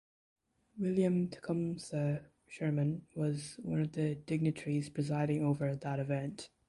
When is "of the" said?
3.81-4.15